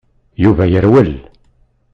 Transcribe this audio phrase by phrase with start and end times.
[0.43, 1.11] Yuba yerwel.